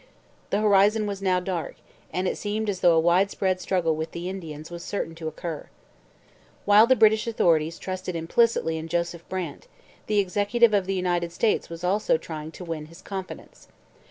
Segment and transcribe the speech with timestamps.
[0.49, 1.75] The horizon was now dark
[2.11, 5.69] and it seemed as though a widespread struggle with the Indians was certain to occur.
[6.65, 9.67] While the British authorities trusted implicitly in Joseph Brant,
[10.07, 13.67] the executive of the United States was also trying to win his confidence.